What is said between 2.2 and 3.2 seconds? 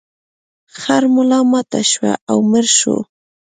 او مړ شو.